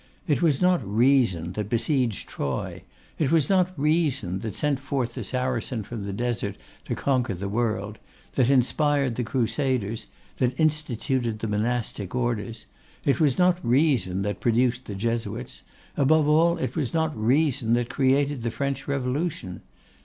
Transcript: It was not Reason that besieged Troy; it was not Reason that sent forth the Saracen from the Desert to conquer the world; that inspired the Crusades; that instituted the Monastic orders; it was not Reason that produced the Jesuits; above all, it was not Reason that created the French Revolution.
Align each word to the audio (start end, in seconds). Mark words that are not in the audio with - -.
It 0.27 0.41
was 0.41 0.63
not 0.63 0.81
Reason 0.83 1.51
that 1.53 1.69
besieged 1.69 2.27
Troy; 2.27 2.81
it 3.19 3.31
was 3.31 3.49
not 3.49 3.71
Reason 3.77 4.39
that 4.39 4.55
sent 4.55 4.79
forth 4.79 5.13
the 5.13 5.23
Saracen 5.23 5.83
from 5.83 6.05
the 6.05 6.11
Desert 6.11 6.55
to 6.85 6.95
conquer 6.95 7.35
the 7.35 7.47
world; 7.47 7.99
that 8.33 8.49
inspired 8.49 9.13
the 9.15 9.23
Crusades; 9.23 10.07
that 10.37 10.59
instituted 10.59 11.37
the 11.37 11.47
Monastic 11.47 12.15
orders; 12.15 12.65
it 13.05 13.19
was 13.19 13.37
not 13.37 13.63
Reason 13.63 14.23
that 14.23 14.39
produced 14.39 14.85
the 14.85 14.95
Jesuits; 14.95 15.61
above 15.95 16.27
all, 16.27 16.57
it 16.57 16.75
was 16.75 16.95
not 16.95 17.15
Reason 17.15 17.73
that 17.73 17.91
created 17.91 18.41
the 18.41 18.49
French 18.49 18.87
Revolution. 18.87 19.61